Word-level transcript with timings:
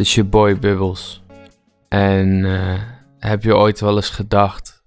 is 0.00 0.14
je 0.14 0.24
boy 0.24 0.58
Bubbles. 0.58 1.22
En 1.88 2.44
eh, 2.44 2.82
heb 3.18 3.42
je 3.42 3.56
ooit 3.56 3.80
wel 3.80 3.96
eens 3.96 4.10
gedacht... 4.10 4.78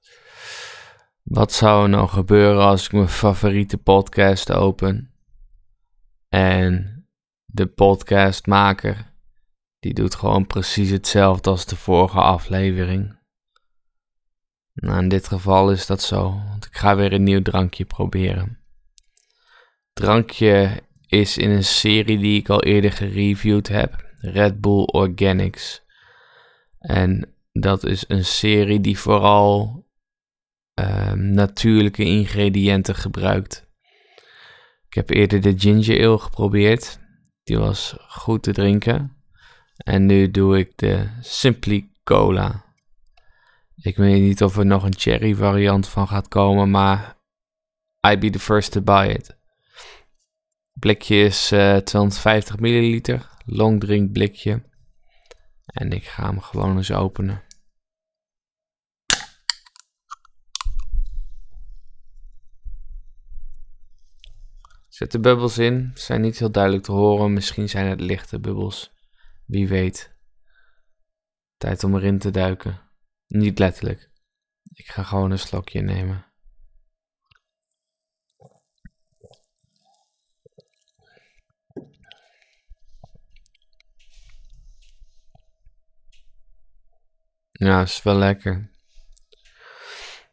Wat 1.23 1.53
zou 1.53 1.83
er 1.83 1.89
nou 1.89 2.07
gebeuren 2.07 2.63
als 2.63 2.85
ik 2.85 2.91
mijn 2.91 3.09
favoriete 3.09 3.77
podcast 3.77 4.51
open? 4.51 5.13
En 6.29 7.05
de 7.45 7.67
podcastmaker... 7.67 9.11
Die 9.79 9.93
doet 9.93 10.15
gewoon 10.15 10.47
precies 10.47 10.89
hetzelfde 10.89 11.49
als 11.49 11.65
de 11.65 11.75
vorige 11.75 12.19
aflevering. 12.19 13.17
Nou, 14.73 15.01
in 15.01 15.09
dit 15.09 15.27
geval 15.27 15.71
is 15.71 15.85
dat 15.85 16.01
zo, 16.01 16.23
want 16.49 16.65
ik 16.65 16.77
ga 16.77 16.95
weer 16.95 17.13
een 17.13 17.23
nieuw 17.23 17.41
drankje 17.41 17.85
proberen. 17.85 18.59
Drankje 19.93 20.83
is 21.07 21.37
in 21.37 21.49
een 21.49 21.63
serie 21.63 22.17
die 22.17 22.39
ik 22.39 22.49
al 22.49 22.63
eerder 22.63 22.91
gereviewd 22.91 23.67
heb. 23.67 24.12
Red 24.23 24.61
Bull 24.61 24.83
Organics. 24.83 25.81
En 26.79 27.33
dat 27.51 27.83
is 27.83 28.05
een 28.07 28.25
serie 28.25 28.81
die 28.81 28.99
vooral 28.99 29.85
ehm, 30.73 31.33
natuurlijke 31.33 32.03
ingrediënten 32.03 32.95
gebruikt. 32.95 33.67
Ik 34.87 34.93
heb 34.93 35.09
eerder 35.09 35.41
de 35.41 35.59
ginger 35.59 36.07
ale 36.07 36.19
geprobeerd. 36.19 36.99
Die 37.43 37.57
was 37.57 37.95
goed 37.99 38.43
te 38.43 38.53
drinken. 38.53 39.15
En 39.75 40.05
nu 40.05 40.31
doe 40.31 40.57
ik 40.57 40.77
de 40.77 41.07
Simply 41.21 41.89
Cola. 42.03 42.65
Ik 43.75 43.95
weet 43.95 44.21
niet 44.21 44.43
of 44.43 44.57
er 44.57 44.65
nog 44.65 44.83
een 44.83 44.97
cherry 44.97 45.35
variant 45.35 45.87
van 45.87 46.07
gaat 46.07 46.27
komen, 46.27 46.71
maar 46.71 47.17
I 48.07 48.17
be 48.17 48.29
the 48.29 48.39
first 48.39 48.71
to 48.71 48.81
buy 48.81 49.07
it. 49.07 49.37
Blikje 50.83 51.15
is 51.15 51.51
uh, 51.51 51.75
eh, 51.75 51.83
250 51.83 52.59
milliliter, 52.59 53.29
long 53.45 53.79
drink 53.79 54.11
blikje. 54.11 54.63
En 55.65 55.91
ik 55.91 56.03
ga 56.03 56.25
hem 56.25 56.39
gewoon 56.39 56.77
eens 56.77 56.91
openen. 56.91 57.43
Zet 64.87 65.11
de 65.11 65.19
bubbels 65.19 65.57
in, 65.57 65.91
zijn 65.93 66.21
niet 66.21 66.39
heel 66.39 66.51
duidelijk 66.51 66.83
te 66.83 66.91
horen, 66.91 67.33
misschien 67.33 67.69
zijn 67.69 67.87
het 67.87 67.99
lichte 67.99 68.39
bubbels. 68.39 68.91
Wie 69.45 69.67
weet. 69.67 70.15
Tijd 71.57 71.83
om 71.83 71.95
erin 71.95 72.19
te 72.19 72.31
duiken. 72.31 72.81
Niet 73.27 73.59
letterlijk. 73.59 74.11
Ik 74.73 74.87
ga 74.87 75.03
gewoon 75.03 75.31
een 75.31 75.39
slokje 75.39 75.81
nemen. 75.81 76.32
Ja, 87.63 87.81
is 87.81 88.03
wel 88.03 88.15
lekker. 88.15 88.69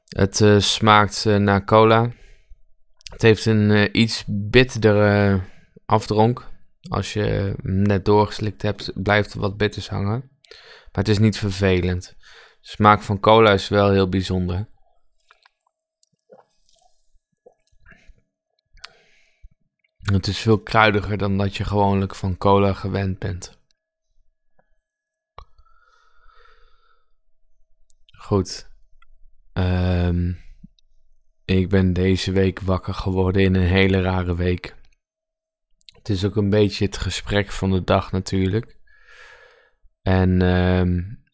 Het 0.08 0.40
uh, 0.40 0.58
smaakt 0.58 1.24
uh, 1.24 1.36
naar 1.36 1.64
cola. 1.64 2.12
Het 3.10 3.22
heeft 3.22 3.46
een 3.46 3.70
uh, 3.70 3.88
iets 3.92 4.24
bitterdere 4.26 5.40
afdronk. 5.86 6.48
Als 6.88 7.12
je 7.12 7.54
net 7.62 8.04
doorgeslikt 8.04 8.62
hebt, 8.62 9.02
blijft 9.02 9.32
er 9.32 9.40
wat 9.40 9.56
bitters 9.56 9.88
hangen. 9.88 10.30
Maar 10.48 11.04
het 11.04 11.08
is 11.08 11.18
niet 11.18 11.38
vervelend. 11.38 12.14
De 12.60 12.68
smaak 12.68 13.02
van 13.02 13.20
cola 13.20 13.52
is 13.52 13.68
wel 13.68 13.90
heel 13.90 14.08
bijzonder. 14.08 14.68
Het 19.96 20.26
is 20.26 20.38
veel 20.38 20.58
kruidiger 20.58 21.18
dan 21.18 21.38
dat 21.38 21.56
je 21.56 21.64
gewoonlijk 21.64 22.14
van 22.14 22.36
cola 22.36 22.72
gewend 22.72 23.19
bent. 23.19 23.59
Goed. 28.30 28.70
Um, 29.52 30.38
ik 31.44 31.68
ben 31.68 31.92
deze 31.92 32.32
week 32.32 32.60
wakker 32.60 32.94
geworden 32.94 33.42
in 33.42 33.54
een 33.54 33.66
hele 33.66 34.00
rare 34.00 34.36
week. 34.36 34.76
Het 35.92 36.08
is 36.08 36.24
ook 36.24 36.36
een 36.36 36.50
beetje 36.50 36.84
het 36.84 36.96
gesprek 36.96 37.52
van 37.52 37.70
de 37.70 37.84
dag 37.84 38.12
natuurlijk. 38.12 38.78
En 40.02 40.42
um, 40.42 41.24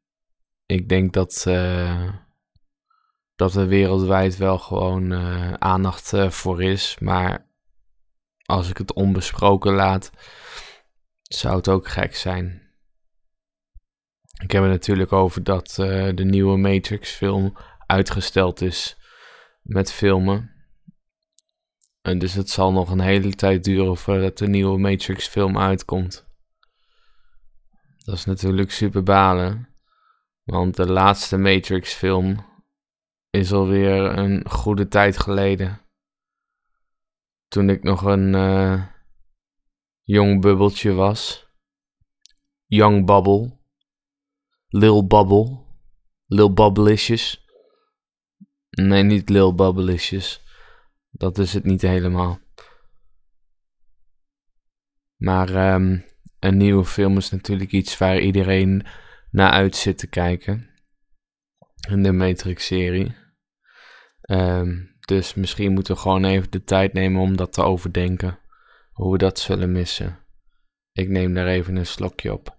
ik 0.66 0.88
denk 0.88 1.12
dat, 1.12 1.44
uh, 1.48 2.12
dat 3.34 3.54
er 3.54 3.68
wereldwijd 3.68 4.36
wel 4.36 4.58
gewoon 4.58 5.12
uh, 5.12 5.52
aandacht 5.52 6.12
uh, 6.12 6.30
voor 6.30 6.62
is. 6.62 6.98
Maar 6.98 7.50
als 8.44 8.70
ik 8.70 8.78
het 8.78 8.92
onbesproken 8.92 9.72
laat, 9.72 10.10
zou 11.22 11.56
het 11.56 11.68
ook 11.68 11.88
gek 11.88 12.14
zijn. 12.14 12.65
Ik 14.42 14.50
heb 14.50 14.62
het 14.62 14.72
natuurlijk 14.72 15.12
over 15.12 15.42
dat 15.44 15.74
de 16.14 16.24
nieuwe 16.24 16.56
Matrix-film 16.56 17.56
uitgesteld 17.86 18.60
is 18.60 18.96
met 19.62 19.92
filmen. 19.92 20.50
En 22.02 22.18
dus 22.18 22.34
het 22.34 22.50
zal 22.50 22.72
nog 22.72 22.90
een 22.90 23.00
hele 23.00 23.34
tijd 23.34 23.64
duren 23.64 23.96
voordat 23.96 24.38
de 24.38 24.48
nieuwe 24.48 24.78
Matrix-film 24.78 25.58
uitkomt. 25.58 26.26
Dat 27.96 28.14
is 28.14 28.24
natuurlijk 28.24 28.70
super 28.70 29.02
balen. 29.02 29.68
Want 30.44 30.76
de 30.76 30.86
laatste 30.86 31.36
Matrix-film 31.36 32.44
is 33.30 33.52
alweer 33.52 34.18
een 34.18 34.50
goede 34.50 34.88
tijd 34.88 35.18
geleden. 35.18 35.80
Toen 37.48 37.70
ik 37.70 37.82
nog 37.82 38.02
een 38.02 38.32
uh, 38.32 38.86
jong 40.02 40.40
bubbeltje 40.40 40.92
was. 40.92 41.46
Young 42.66 43.06
Bubble. 43.06 43.55
Lil 44.76 45.06
Bubble. 45.06 45.64
Lil 46.26 46.52
Bubbleisjes. 46.52 47.46
Nee, 48.70 49.02
niet 49.02 49.28
Lil 49.28 49.54
Bubbleisjes. 49.54 50.42
Dat 51.10 51.38
is 51.38 51.52
het 51.52 51.64
niet 51.64 51.82
helemaal. 51.82 52.38
Maar 55.16 55.74
um, 55.74 56.04
een 56.38 56.56
nieuwe 56.56 56.84
film 56.84 57.16
is 57.16 57.30
natuurlijk 57.30 57.72
iets 57.72 57.98
waar 57.98 58.18
iedereen 58.18 58.86
naar 59.30 59.50
uit 59.50 59.76
zit 59.76 59.98
te 59.98 60.06
kijken. 60.06 60.70
In 61.88 62.02
de 62.02 62.12
Matrix-serie. 62.12 63.14
Um, 64.30 64.96
dus 65.00 65.34
misschien 65.34 65.72
moeten 65.72 65.94
we 65.94 66.00
gewoon 66.00 66.24
even 66.24 66.50
de 66.50 66.64
tijd 66.64 66.92
nemen 66.92 67.20
om 67.20 67.36
dat 67.36 67.52
te 67.52 67.62
overdenken. 67.62 68.38
Hoe 68.92 69.12
we 69.12 69.18
dat 69.18 69.38
zullen 69.38 69.72
missen. 69.72 70.18
Ik 70.92 71.08
neem 71.08 71.34
daar 71.34 71.46
even 71.46 71.76
een 71.76 71.86
slokje 71.86 72.32
op. 72.32 72.55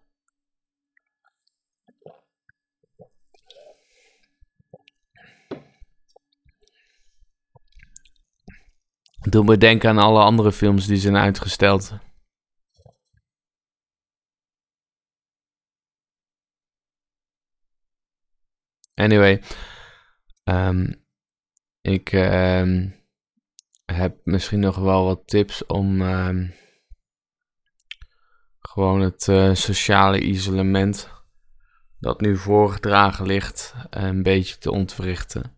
Doe 9.22 9.44
me 9.44 9.58
denken 9.58 9.90
aan 9.90 9.98
alle 9.98 10.24
andere 10.24 10.52
films 10.52 10.86
die 10.86 10.98
zijn 10.98 11.16
uitgesteld. 11.16 11.94
Anyway, 18.94 19.44
um, 20.44 21.06
ik 21.82 22.12
um, 22.12 22.96
heb 23.86 24.20
misschien 24.24 24.60
nog 24.60 24.76
wel 24.76 25.06
wat 25.06 25.28
tips 25.28 25.66
om 25.66 26.02
um, 26.02 26.54
gewoon 28.60 29.02
het 29.02 29.28
uh, 29.28 29.54
sociale 29.54 30.20
isolement 30.20 31.10
dat 32.00 32.22
nu 32.22 32.38
voorgedragen 32.38 33.26
ligt 33.26 33.74
een 33.90 34.24
beetje 34.24 34.58
te 34.58 34.72
ontwrichten. 34.72 35.56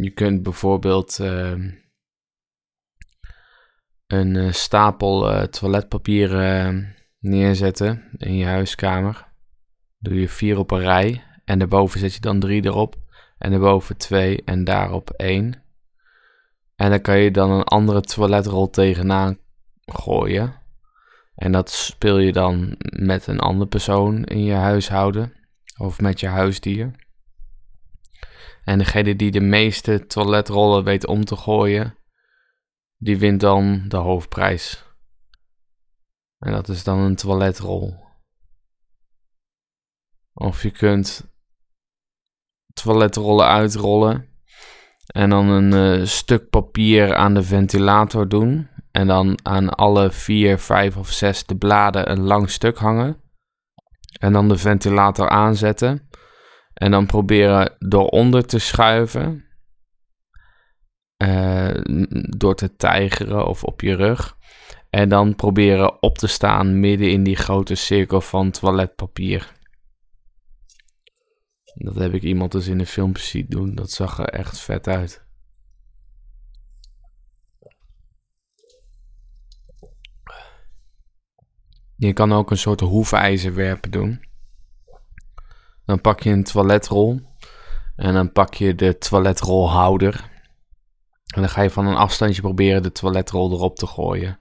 Je 0.00 0.10
kunt 0.10 0.42
bijvoorbeeld 0.42 1.18
een 4.06 4.34
uh, 4.34 4.52
stapel 4.52 5.32
uh, 5.32 5.42
toiletpapier 5.42 6.30
neerzetten 7.18 8.04
in 8.16 8.36
je 8.36 8.44
huiskamer 8.44 9.28
doe 9.98 10.20
je 10.20 10.28
vier 10.28 10.58
op 10.58 10.70
een 10.70 10.80
rij. 10.80 11.22
En 11.44 11.58
daarboven 11.58 12.00
zet 12.00 12.14
je 12.14 12.20
dan 12.20 12.40
drie 12.40 12.64
erop. 12.64 12.96
En 13.38 13.50
daarboven 13.50 13.96
twee 13.96 14.42
en 14.44 14.64
daarop 14.64 15.10
één. 15.10 15.62
En 16.76 16.90
dan 16.90 17.00
kan 17.00 17.18
je 17.18 17.30
dan 17.30 17.50
een 17.50 17.64
andere 17.64 18.00
toiletrol 18.00 18.70
tegenaan 18.70 19.38
gooien. 19.84 20.54
En 21.34 21.52
dat 21.52 21.70
speel 21.70 22.18
je 22.18 22.32
dan 22.32 22.74
met 22.78 23.26
een 23.26 23.40
andere 23.40 23.68
persoon 23.68 24.24
in 24.24 24.44
je 24.44 24.54
huishouden. 24.54 25.32
Of 25.76 26.00
met 26.00 26.20
je 26.20 26.26
huisdier. 26.26 26.90
En 28.64 28.78
degene 28.78 29.16
die 29.16 29.30
de 29.30 29.40
meeste 29.40 30.06
toiletrollen 30.06 30.84
weet 30.84 31.06
om 31.06 31.24
te 31.24 31.36
gooien, 31.36 31.96
die 32.96 33.18
wint 33.18 33.40
dan 33.40 33.84
de 33.88 33.96
hoofdprijs. 33.96 34.84
En 36.38 36.52
dat 36.52 36.68
is 36.68 36.84
dan 36.84 36.98
een 36.98 37.16
toiletrol. 37.16 38.06
Of 40.34 40.62
je 40.62 40.70
kunt 40.70 41.30
toiletrollen 42.72 43.46
uitrollen. 43.46 44.26
En 45.06 45.30
dan 45.30 45.48
een 45.48 46.00
uh, 46.00 46.06
stuk 46.06 46.48
papier 46.48 47.14
aan 47.14 47.34
de 47.34 47.42
ventilator 47.42 48.28
doen. 48.28 48.68
En 48.90 49.06
dan 49.06 49.38
aan 49.42 49.68
alle 49.68 50.10
vier, 50.10 50.58
vijf 50.58 50.96
of 50.96 51.10
zes 51.10 51.44
de 51.44 51.56
bladen 51.56 52.10
een 52.10 52.20
lang 52.20 52.50
stuk 52.50 52.78
hangen. 52.78 53.20
En 54.18 54.32
dan 54.32 54.48
de 54.48 54.58
ventilator 54.58 55.28
aanzetten. 55.28 56.08
En 56.78 56.90
dan 56.90 57.06
proberen 57.06 57.76
dooronder 57.78 58.46
te 58.46 58.58
schuiven. 58.58 59.44
Uh, 61.22 61.70
door 62.36 62.54
te 62.54 62.76
tijgeren 62.76 63.46
of 63.46 63.64
op 63.64 63.80
je 63.80 63.94
rug. 63.94 64.36
En 64.90 65.08
dan 65.08 65.34
proberen 65.34 66.02
op 66.02 66.18
te 66.18 66.26
staan 66.26 66.80
midden 66.80 67.10
in 67.10 67.22
die 67.22 67.36
grote 67.36 67.74
cirkel 67.74 68.20
van 68.20 68.50
toiletpapier. 68.50 69.52
Dat 71.74 71.94
heb 71.94 72.14
ik 72.14 72.22
iemand 72.22 72.52
dus 72.52 72.66
in 72.66 72.78
de 72.78 72.86
filmpjes 72.86 73.28
zien 73.28 73.46
doen. 73.48 73.74
Dat 73.74 73.90
zag 73.90 74.18
er 74.18 74.28
echt 74.28 74.58
vet 74.58 74.88
uit. 74.88 75.26
Je 81.96 82.12
kan 82.12 82.32
ook 82.32 82.50
een 82.50 82.58
soort 82.58 82.80
hoefijzerwerpen 82.80 83.90
doen. 83.90 84.27
Dan 85.88 86.00
pak 86.00 86.20
je 86.20 86.30
een 86.30 86.44
toiletrol. 86.44 87.20
En 87.96 88.14
dan 88.14 88.32
pak 88.32 88.54
je 88.54 88.74
de 88.74 88.98
toiletrolhouder. 88.98 90.14
En 91.34 91.40
dan 91.40 91.48
ga 91.48 91.62
je 91.62 91.70
van 91.70 91.86
een 91.86 91.96
afstandje 91.96 92.40
proberen 92.40 92.82
de 92.82 92.92
toiletrol 92.92 93.52
erop 93.52 93.76
te 93.76 93.86
gooien. 93.86 94.40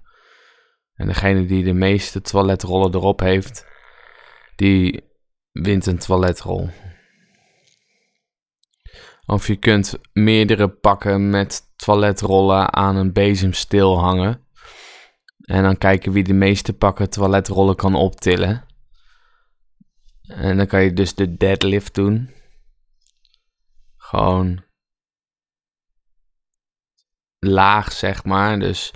En 0.95 1.07
degene 1.07 1.45
die 1.45 1.63
de 1.63 1.73
meeste 1.73 2.21
toiletrollen 2.21 2.95
erop 2.95 3.19
heeft, 3.19 3.65
die 4.55 5.03
wint 5.51 5.85
een 5.85 5.97
toiletrol. 5.97 6.69
Of 9.25 9.47
je 9.47 9.55
kunt 9.55 9.99
meerdere 10.13 10.69
pakken 10.69 11.29
met 11.29 11.61
toiletrollen 11.75 12.73
aan 12.73 12.95
een 12.95 13.13
bezemstil 13.13 13.99
hangen. 13.99 14.41
En 15.41 15.63
dan 15.63 15.77
kijken 15.77 16.11
wie 16.11 16.23
de 16.23 16.33
meeste 16.33 16.73
pakken 16.73 17.09
toiletrollen 17.09 17.75
kan 17.75 17.95
optillen. 17.95 18.66
En 20.27 20.57
dan 20.57 20.67
kan 20.67 20.83
je 20.83 20.93
dus 20.93 21.15
de 21.15 21.37
deadlift 21.37 21.95
doen. 21.95 22.33
Gewoon 23.97 24.63
laag, 27.39 27.91
zeg 27.91 28.23
maar. 28.23 28.59
Dus 28.59 28.93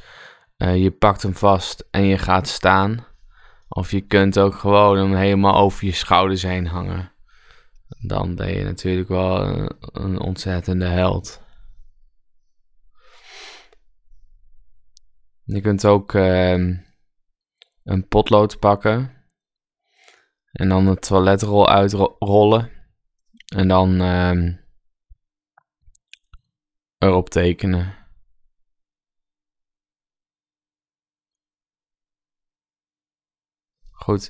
uh, 0.58 0.84
je 0.84 0.92
pakt 0.92 1.22
hem 1.22 1.36
vast 1.36 1.88
en 1.92 2.04
je 2.04 2.18
gaat 2.18 2.48
staan. 2.48 3.06
Of 3.68 3.92
je 3.92 4.02
kunt 4.02 4.40
ook 4.40 4.56
gewoon 4.56 4.98
hem 4.98 5.16
helemaal 5.16 5.56
over 5.56 5.86
je 5.86 5.92
schouders 5.92 6.42
heen 6.42 6.68
hangen. 6.68 7.12
Dan 8.02 8.36
ben 8.36 8.58
je 8.58 8.64
natuurlijk 8.64 9.08
wel 9.08 9.48
een, 9.80 10.20
ontzettende 10.20 10.86
held. 10.86 11.42
Je 15.44 15.62
kunt 15.62 15.86
ook 15.86 16.14
uh, 16.14 16.78
een 17.84 18.08
potlood 18.08 18.60
pakken. 18.60 19.21
En 20.52 20.70
dan 20.70 20.86
de 20.86 20.96
toiletrol 20.96 21.70
uitrollen. 21.70 22.72
En 23.56 23.68
dan 23.68 24.02
uh, 24.02 24.54
erop 26.98 27.30
tekenen. 27.30 28.02
Goed, 33.92 34.30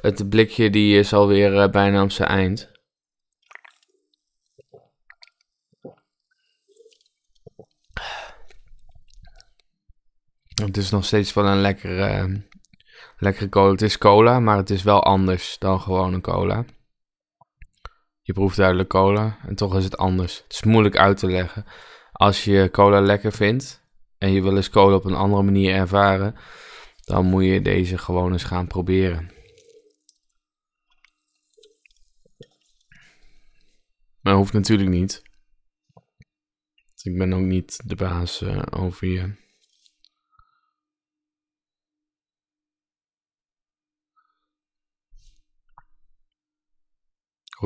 het 0.00 0.28
blikje 0.28 0.70
die 0.70 0.98
is 0.98 1.12
alweer 1.12 1.52
uh, 1.52 1.70
bijna 1.70 2.02
op 2.02 2.10
zijn 2.10 2.28
eind. 2.28 2.74
Het 10.54 10.76
is 10.76 10.90
nog 10.90 11.04
steeds 11.04 11.32
wel 11.32 11.46
een 11.46 11.60
lekkere, 11.60 12.28
uh, 12.28 12.40
lekkere 13.16 13.48
cola. 13.48 13.70
Het 13.70 13.82
is 13.82 13.98
cola, 13.98 14.40
maar 14.40 14.56
het 14.56 14.70
is 14.70 14.82
wel 14.82 15.02
anders 15.02 15.58
dan 15.58 15.80
gewoon 15.80 16.14
een 16.14 16.20
cola. 16.20 16.64
Je 18.22 18.32
proeft 18.32 18.56
duidelijk 18.56 18.88
cola 18.88 19.38
en 19.46 19.54
toch 19.54 19.76
is 19.76 19.84
het 19.84 19.96
anders. 19.96 20.36
Het 20.42 20.52
is 20.52 20.62
moeilijk 20.62 20.96
uit 20.96 21.16
te 21.18 21.26
leggen. 21.26 21.64
Als 22.12 22.44
je 22.44 22.68
cola 22.72 23.00
lekker 23.00 23.32
vindt 23.32 23.82
en 24.18 24.32
je 24.32 24.42
wil 24.42 24.56
eens 24.56 24.70
cola 24.70 24.96
op 24.96 25.04
een 25.04 25.14
andere 25.14 25.42
manier 25.42 25.74
ervaren, 25.74 26.34
dan 27.04 27.26
moet 27.26 27.44
je 27.44 27.60
deze 27.62 27.98
gewoon 27.98 28.32
eens 28.32 28.44
gaan 28.44 28.66
proberen. 28.66 29.30
Maar 34.20 34.34
hoeft 34.34 34.52
natuurlijk 34.52 34.90
niet. 34.90 35.22
Ik 37.02 37.18
ben 37.18 37.32
ook 37.32 37.44
niet 37.44 37.80
de 37.84 37.94
baas 37.94 38.42
uh, 38.42 38.62
over 38.70 39.06
je. 39.06 39.45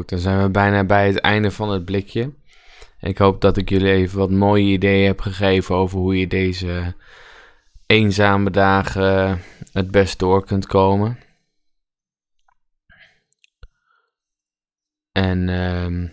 Dan 0.09 0.19
zijn 0.19 0.43
we 0.43 0.51
bijna 0.51 0.85
bij 0.85 1.07
het 1.07 1.21
einde 1.21 1.51
van 1.51 1.71
het 1.71 1.85
blikje. 1.85 2.33
Ik 3.01 3.19
hoop 3.19 3.41
dat 3.41 3.57
ik 3.57 3.69
jullie 3.69 3.93
even 3.93 4.19
wat 4.19 4.31
mooie 4.31 4.73
ideeën 4.73 5.07
heb 5.07 5.21
gegeven 5.21 5.75
over 5.75 5.99
hoe 5.99 6.19
je 6.19 6.27
deze 6.27 6.95
eenzame 7.87 8.51
dagen 8.51 9.41
het 9.73 9.91
best 9.91 10.19
door 10.19 10.45
kunt 10.45 10.67
komen. 10.67 11.19
En 15.13 15.49
uh, 15.49 16.11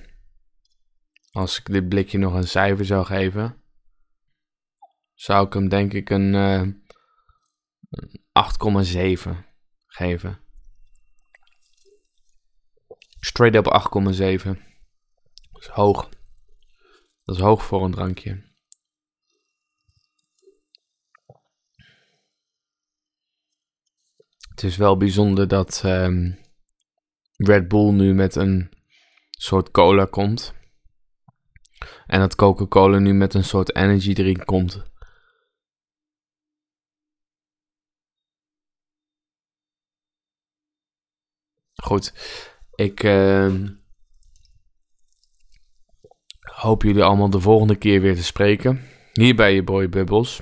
als 1.31 1.59
ik 1.59 1.65
dit 1.65 1.89
blikje 1.89 2.17
nog 2.17 2.33
een 2.33 2.47
cijfer 2.47 2.85
zou 2.85 3.05
geven, 3.05 3.63
zou 5.13 5.45
ik 5.45 5.53
hem 5.53 5.69
denk 5.69 5.93
ik 5.93 6.09
een 6.09 6.33
uh, 6.33 6.61
eh, 6.61 6.67
8,7 9.25 9.31
geven. 9.87 10.46
Straight 13.37 13.67
up 13.67 13.93
8,7. 13.93 14.57
Dat 15.51 15.61
is 15.61 15.67
hoog. 15.67 16.09
Dat 17.23 17.35
is 17.35 17.41
hoog 17.41 17.65
voor 17.65 17.83
een 17.83 17.91
drankje. 17.91 18.43
Het 24.49 24.63
is 24.63 24.77
wel 24.77 24.97
bijzonder 24.97 25.47
dat 25.47 25.81
um, 25.85 26.39
Red 27.35 27.67
Bull 27.67 27.91
nu 27.91 28.13
met 28.13 28.35
een 28.35 28.69
soort 29.29 29.71
cola 29.71 30.05
komt. 30.05 30.53
En 32.05 32.19
dat 32.19 32.35
Coca-Cola 32.35 32.97
nu 32.99 33.13
met 33.13 33.33
een 33.33 33.43
soort 33.43 33.75
energy 33.75 34.13
drink 34.13 34.45
komt. 34.45 34.83
Goed. 41.73 42.13
Ik 42.77 43.03
uh, 43.03 43.53
hoop 46.39 46.83
jullie 46.83 47.03
allemaal 47.03 47.29
de 47.29 47.39
volgende 47.39 47.75
keer 47.75 48.01
weer 48.01 48.15
te 48.15 48.23
spreken. 48.23 48.81
Hier 49.13 49.35
bij 49.35 49.53
je 49.53 49.63
Boy 49.63 49.89
Bubbles. 49.89 50.41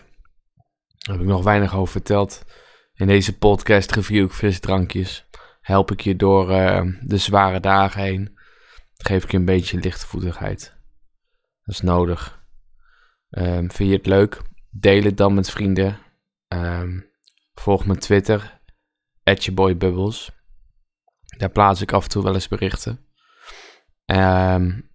Daar 0.98 1.16
heb 1.16 1.20
ik 1.20 1.32
nog 1.32 1.44
weinig 1.44 1.76
over 1.76 1.92
verteld. 1.92 2.46
In 2.94 3.08
deze 3.08 3.38
podcast 3.38 3.92
review 3.92 4.26
ik 4.26 4.32
frisdrankjes. 4.32 5.30
Help 5.62 5.92
ik 5.92 6.02
je 6.02 6.16
door 6.16 6.52
uh, 6.52 6.82
de 7.02 7.18
zware 7.18 7.60
dagen 7.60 8.02
heen. 8.02 8.38
Geef 8.94 9.24
ik 9.24 9.32
je 9.32 9.38
een 9.38 9.46
beetje 9.46 9.80
lichtvoetigheid. 9.80 10.78
Dat 11.64 11.76
is 11.76 11.82
nodig. 11.82 12.46
Um, 13.30 13.72
vind 13.72 13.90
je 13.90 13.96
het 13.96 14.06
leuk? 14.06 14.42
Deel 14.70 15.04
het 15.04 15.18
dan 15.18 15.34
met 15.34 15.50
vrienden. 15.50 15.98
Um, 16.48 17.10
volg 17.54 17.86
mijn 17.86 18.00
Twitter. 18.00 18.62
@yourboybubbles. 19.24 20.35
Daar 21.38 21.50
plaats 21.50 21.82
ik 21.82 21.92
af 21.92 22.04
en 22.04 22.10
toe 22.10 22.24
wel 22.24 22.34
eens 22.34 22.48
berichten. 22.48 23.06
Um, 24.06 24.90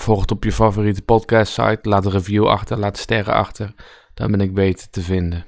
volg 0.00 0.20
het 0.20 0.30
op 0.30 0.44
je 0.44 0.52
favoriete 0.52 1.02
podcast 1.02 1.52
site. 1.52 1.78
Laat 1.82 2.04
een 2.04 2.10
review 2.10 2.46
achter. 2.46 2.78
Laat 2.78 2.98
sterren 2.98 3.34
achter. 3.34 3.74
Dan 4.14 4.30
ben 4.30 4.40
ik 4.40 4.54
beter 4.54 4.90
te 4.90 5.02
vinden. 5.02 5.46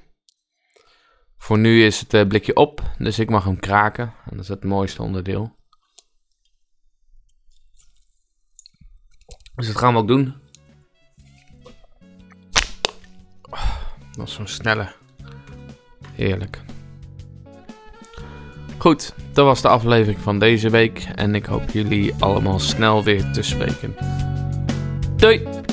Voor 1.37 1.59
nu 1.59 1.85
is 1.85 2.01
het 2.01 2.15
uh, 2.15 2.27
blikje 2.27 2.55
op. 2.55 2.83
Dus 2.99 3.19
ik 3.19 3.31
mag 3.31 3.45
hem 3.45 3.61
kraken. 3.61 4.15
En 4.25 4.31
dat 4.31 4.41
is 4.41 4.49
het 4.49 4.65
mooiste 4.65 5.03
onderdeel. 5.03 5.57
Dus 9.55 9.67
dat 9.67 9.77
gaan 9.77 9.93
we 9.93 9.99
ook 9.99 10.09
doen. 10.09 10.35
dat 14.13 14.27
is 14.27 14.33
zo'n 14.33 14.47
snelle. 14.47 14.93
Heerlijk. 16.13 16.68
Goed, 18.79 19.13
dat 19.33 19.45
was 19.45 19.63
de 19.63 19.69
aflevering 19.69 20.19
van 20.19 20.39
deze 20.39 20.71
week 20.71 21.09
en 21.15 21.35
ik 21.35 21.47
hoop 21.47 21.71
jullie 21.71 22.15
allemaal 22.19 22.59
snel 22.59 23.05
weer 23.05 23.31
te 23.33 23.43
spreken. 23.43 23.97
Doei! 25.17 25.67